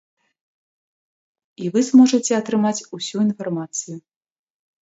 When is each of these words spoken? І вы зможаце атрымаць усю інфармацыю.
І 1.65 1.69
вы 1.75 1.79
зможаце 1.89 2.31
атрымаць 2.41 2.85
усю 2.99 3.17
інфармацыю. 3.27 3.97